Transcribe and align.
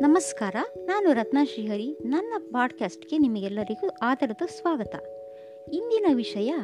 ನಮಸ್ಕಾರ, 0.00 0.56
ನಾನು 0.76 1.12
ರತ್ನ 1.12 1.38
ಶ್ರೀಹರಿ. 1.44 1.98
ನನ್ನ 2.04 2.32
ಪಾಡ್ಕಾಸ್ಟ್ಗೆ 2.52 3.18
ನಿಮಗೆಲ್ಲರಿಗೂ 3.18 3.88
ಆದರದ 4.02 4.42
ಸ್ವಾಗತ. 4.46 4.94
ಇಂದಿನ 5.72 6.06
ವಿಷಯ, 6.14 6.54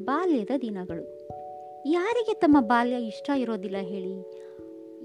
ಬಾಲ್ಯದ 0.00 0.50
ದಿನಗಳು. 0.62 1.28
ಯಾರಿಗೆ 1.86 2.34
ತಮ್ಮ 2.34 2.60
ಬಾಲ್ಯ 2.60 2.94
ಇಷ್ಟ 2.94 3.30
ಇರೋದಿಲ್ಲ 3.36 3.76
ಹೇಳಿ? 3.80 4.30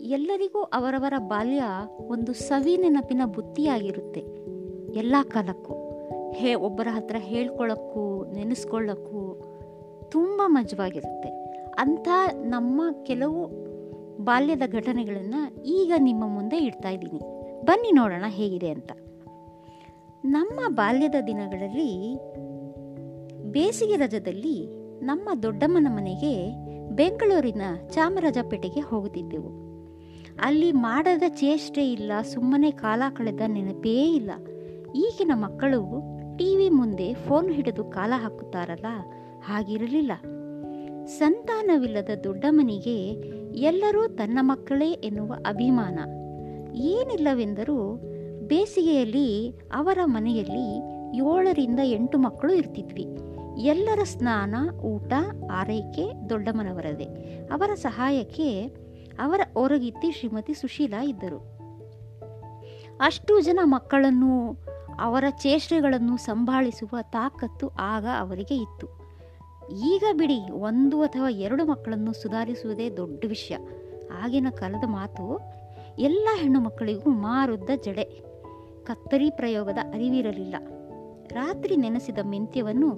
ಎಲ್ಲರಿಗೂ 0.10 0.62
ಅವರವರ 0.62 1.14
ಬಾಲ್ಯ 1.18 1.64
ಒಂದು 2.08 2.34
ಸವಿ 2.34 2.78
ನೆನಪಿನ 2.78 3.22
ಬುತ್ತಿಯಾಗಿರುತ್ತೆ. 3.26 4.20
ಎಲ್ಲ 5.00 5.16
ಕಾಲಕ್ಕೂ. 5.24 5.74
ಹೇ, 6.32 6.54
ಒಬ್ಬರ 6.54 6.88
ಹತ್ರ 6.92 7.16
ಹೇಳ್ಕೊಳ್ಳೋಕ್ಕೂ 7.20 8.26
ನೆನೆಸ್ಕೊಳ್ಳೋಕ್ಕೂ 8.26 9.42
ತುಂಬ 10.12 10.42
ಮಜವಾಗಿರುತ್ತೆ. 10.46 11.30
ಅಂಥ 11.80 12.08
ನಮ್ಮ 12.34 12.82
ಕೆಲವು 13.04 13.64
ಬಾಲ್ಯದ 14.24 14.62
ಘಟನೆಗಳನ್ನು 14.68 15.64
ಈಗ 15.64 15.94
ನಿಮ್ಮ 15.98 16.28
ಮುಂದೆ 16.28 16.58
ಇಡ್ತಾ 16.58 16.90
ಇದ್ದೀನಿ. 16.90 17.33
ಬನ್ನಿ 17.68 17.92
ನೋಡೋಣ 17.92 18.26
ಹೇಗಿದೆ 18.28 18.70
ಅಂತ. 18.70 18.92
ನಮ್ಮ 20.26 20.60
ಬಾಲ್ಯದ 20.68 21.18
ದಿನಗಳಲ್ಲಿ 21.28 21.92
ಬೇಸಿಗೆ 23.52 23.96
ರಜದಲ್ಲಿ 23.96 24.58
ನಮ್ಮ 25.06 25.30
ದೊಡ್ಡಮ್ಮನ 25.44 25.88
ಮನೆಗೆ 25.90 26.34
ಬೆಂಗಳೂರಿನ 26.96 27.62
ಚಾಮರಾಜಪೇಟೆಗೆ 27.90 28.80
ಹೋಗುತ್ತಿದ್ದೆವು. 28.80 29.52
ಅಲ್ಲಿ 30.42 30.72
ಮಾಡದ 30.72 31.26
ಚೇಷ್ಟೆ 31.28 31.84
ಇಲ್ಲ, 31.92 32.12
ಸುಮ್ಮನೆ 32.34 32.72
ಕಾಲ 32.72 33.02
ಕಳೆದ 33.14 33.42
ನೆನಪೇ 33.48 33.96
ಇಲ್ಲ. 34.16 34.32
ಈಗಿನ 34.96 35.32
ಮಕ್ಕಳು 35.36 35.82
ಟಿ 36.38 36.56
ವಿ 36.56 36.70
ಮುಂದೆ 36.70 37.14
ಫೋನ್ 37.14 37.50
ಹಿಡಿದು 37.52 37.84
ಕಾಲ 37.84 38.14
ಹಾಕುತ್ತಾರಲ್ಲ, 38.16 38.92
ಹಾಗಿರಲಿಲ್ಲ. 39.46 40.12
ಸಂತಾನವಿಲ್ಲದ 41.20 42.12
ದೊಡ್ಡಮ್ಮನಿಗೆ 42.24 42.98
ಎಲ್ಲರೂ 43.62 44.08
ತನ್ನ 44.08 44.40
ಮಕ್ಕಳೇ 44.42 44.90
ಎನ್ನುವ 44.92 45.34
ಅಭಿಮಾನ. 45.46 46.00
ಏನಿಲ್ಲವೆಂದರೂ 46.76 47.96
ಬೇಸಿಗೆಯಲ್ಲಿ 48.48 49.60
ಅವರ 49.74 49.98
ಮನೆಯಲ್ಲಿ 50.06 50.94
ಏಳರಿಂದ 51.18 51.80
ಎಂಟು 51.84 52.18
ಮಕ್ಕಳು 52.18 52.54
ಇರ್ತಿದ್ವಿ. 52.54 53.08
ಎಲ್ಲರ 53.58 54.00
ಸ್ನಾನ, 54.04 54.56
ಊಟ, 54.80 55.14
ಆರೈಕೆ 55.52 56.30
ದೊಡ್ಡಮ್ಮನವರದೇ. 56.30 57.04
ಅವರ 57.52 57.74
ಸಹಾಯಕ್ಕೆ 57.74 58.66
ಅವರ 59.20 59.42
ಹೊರಗಿತ್ತಿ 59.54 60.12
ಶ್ರೀಮತಿ 60.12 60.54
ಸುಶೀಲಾ 60.54 61.04
ಇದ್ದರು. 61.04 61.54
ಅಷ್ಟು 63.02 63.42
ಜನ 63.42 63.60
ಮಕ್ಕಳನ್ನು, 63.64 64.58
ಅವರ 65.00 65.24
ಚೇಷ್ಟೆಗಳನ್ನು 65.30 66.18
ಸಂಭಾಳಿಸುವ 66.18 66.98
ತಾಕತ್ತು 67.02 67.68
ಆಗ 67.68 68.06
ಅವರಿಗೆ 68.20 68.56
ಇತ್ತು. 68.56 68.88
ಈಗ 69.86 70.04
ಬಿಡಿ, 70.18 70.52
ಒಂದು 70.52 71.02
ಅಥವಾ 71.02 71.30
ಎರಡು 71.30 71.66
ಮಕ್ಕಳನ್ನು 71.66 72.14
ಸುಧಾರಿಸುವುದೇ 72.14 72.90
ದೊಡ್ಡ 72.90 73.26
ವಿಷಯ. 73.28 73.58
ಆಗಿನ 74.24 74.48
ಕಾಲದ 74.50 74.84
ಮಾತು 74.88 75.40
ಎಲ್ಲ 76.00 76.30
ಹೆಣ್ಣು 76.36 76.60
ಮಕ್ಕಳಿಗೂ 76.60 77.10
ಮಾರುದ್ದ 77.10 77.70
ಜಡೆ. 77.84 78.04
ಕತ್ತರಿ 78.84 79.30
ಪ್ರಯೋಗದ 79.30 79.78
ಅರಿವಿರಲಿಲ್ಲ. 79.94 80.56
ರಾತ್ರಿ 81.28 81.76
ನೆನೆಸಿದ 81.76 82.18
ಮೆಂತ್ಯವನ್ನು 82.26 82.96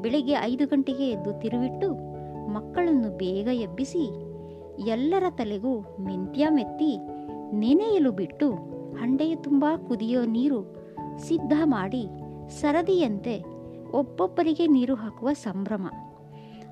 ಬೆಳಿಗ್ಗೆ 0.00 0.32
ಐದು 0.32 0.66
ಗಂಟೆಗೆ 0.66 1.10
ಎದ್ದು 1.10 1.40
ತಿರುವಿಟ್ಟು 1.40 1.94
ಮಕ್ಕಳನ್ನು 2.48 3.16
ಬೇಗ 3.16 3.48
ಎಬ್ಬಿಸಿ 3.52 4.08
ಎಲ್ಲರ 4.86 5.24
ತಲೆಗೂ 5.30 5.80
ಮೆಂತ್ಯ 5.80 6.46
ಮೆತ್ತಿ 6.50 6.98
ನೆನೆಯಲು 7.52 8.12
ಬಿಟ್ಟು 8.12 8.52
ಹಂಡೆಯ 8.98 9.36
ತುಂಬ 9.36 9.64
ಕುದಿಯೋ 9.88 10.24
ನೀರು 10.24 10.76
ಸಿದ್ಧ 11.18 11.52
ಮಾಡಿ 11.64 12.06
ಸರದಿಯಂತೆ 12.48 13.44
ಒಬ್ಬೊಬ್ಬರಿಗೆ 13.90 14.66
ನೀರು 14.66 14.94
ಹಾಕುವ 14.94 15.32
ಸಂಭ್ರಮ. 15.32 15.88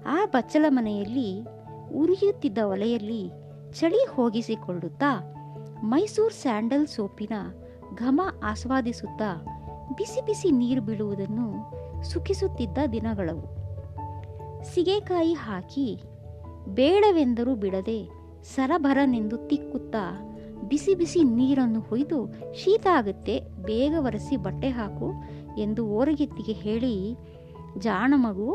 ಆ 0.06 0.25
ಬಚ್ಚಲ 0.25 0.65
ಮನೆಯಲ್ಲಿ 0.69 1.41
ಉರಿಯುತ್ತಿದ್ದ 1.97 2.59
ಒಲೆಯಲ್ಲಿ 2.59 3.31
ಚಳಿ 3.81 4.06
ಹೋಗಿಸಿಕೊಳ್ಳುತ್ತಾ 4.11 5.31
ಮೈಸೂರು 5.91 6.34
ಸ್ಯಾಂಡಲ್ 6.34 6.86
ಸೋಪಿನ 6.86 7.33
ಘಮ 7.94 8.20
ಆಸ್ವಾದಿಸುತ್ತಾ 8.42 9.31
ಬಿಸಿ 9.94 10.20
ಬಿಸಿ 10.26 10.50
ನೀರು 10.50 10.82
ಬೀಳುವುದನ್ನು 10.82 11.47
ಸುಖಿಸುತ್ತಿದ್ದ 12.03 12.78
ದಿನಗಳವು. 12.93 13.47
ಸಿಗೆಕಾಯಿ 14.62 15.32
ಹಾಕಿ 15.32 16.03
ಬೇಡವೆಂದರೂ 16.69 17.54
ಬಿಡದೆ 17.54 18.00
ಸರಬರನೆಂದು 18.54 19.37
ತಿಕ್ಕುತ್ತಾ 19.37 20.04
ಬಿಸಿ 20.69 20.94
ಬಿಸಿ 20.94 21.22
ನೀರನ್ನು 21.22 21.81
ಹೊಯ್ದು, 21.81 22.19
ಶೀತ 22.54 22.87
ಆಗುತ್ತೆ, 22.92 23.41
ಬೇಗ 23.41 23.94
ಒರೆಸಿ 23.98 24.37
ಬಟ್ಟೆ 24.37 24.69
ಹಾಕು 24.69 25.09
ಎಂದು 25.56 25.87
ಓರಗಿತ್ತಿಗೆ 25.87 26.53
ಹೇಳಿ, 26.53 27.16
ಜಾಣ 27.78 28.15
ಮಗು, 28.16 28.48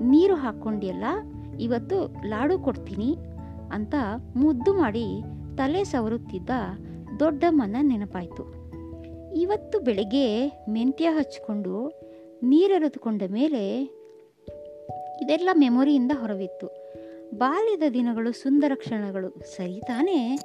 ನೀರು 0.00 0.34
ಹಾಕ್ಕೊಂಡಿಯಲ್ಲ, 0.34 1.04
ಇವತ್ತು 1.60 2.28
ಲಾಡು 2.28 2.58
ಕೊಡ್ತೀನಿ 2.58 3.10
ಅಂತ 3.72 3.94
ಮುದ್ದು 4.36 4.74
ಮಾಡಿ 4.74 5.22
ತಲೆ 5.56 5.84
ಸವರುತ್ತಿದ್ದ 5.84 6.50
ದೊಡ್ಡಮ್ಮನ 7.20 7.76
ನೆನಪಾಯಿತು. 7.82 8.62
ಇವತ್ತು 9.34 9.80
ಬೆಳಗ್ಗೆ 9.80 10.52
ಮೆಂತ್ಯ 10.68 11.08
ಹಚ್ಚಿಕೊಂಡು 11.10 12.02
ನೀರೆರೆದುಕೊಂಡ 12.42 13.22
ಮೇಲೆ 13.30 13.80
ಇದೆಲ್ಲ 15.22 15.48
ಮೆಮೊರಿಯಿಂದ 15.52 16.12
ಹೊರವಿತ್ತು. 16.14 16.66
ಬಾಲ್ಯದ 17.38 17.82
ದಿನಗಳು, 17.94 18.32
ಸುಂದರ 18.32 18.72
ಕ್ಷಣಗಳು. 18.74 19.56
ಸರಿ 19.56 19.80
ತಾನೇ? 19.86 20.38